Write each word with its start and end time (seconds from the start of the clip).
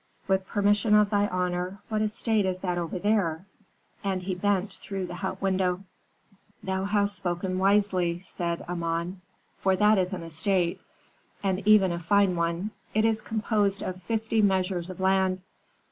With 0.27 0.47
permission 0.47 0.95
of 0.95 1.11
thy 1.11 1.27
honor, 1.27 1.77
what 1.89 2.01
estate 2.01 2.47
is 2.47 2.61
that 2.61 2.79
over 2.79 2.97
there?' 2.97 3.45
and 4.03 4.23
he 4.23 4.33
bent 4.33 4.73
through 4.73 5.05
the 5.05 5.13
hut 5.13 5.39
window. 5.43 5.83
"'Thou 6.63 6.85
hast 6.85 7.15
spoken 7.15 7.59
wisely,' 7.59 8.17
said 8.21 8.63
Amon, 8.67 9.21
'for 9.59 9.75
that 9.75 9.99
is 9.99 10.11
an 10.13 10.23
estate, 10.23 10.81
and 11.43 11.59
even 11.67 11.91
a 11.91 11.99
fine 11.99 12.35
one. 12.35 12.71
It 12.95 13.05
is 13.05 13.21
composed 13.21 13.83
of 13.83 14.01
fifty 14.01 14.41
measures 14.41 14.89
of 14.89 14.99
land. 14.99 15.43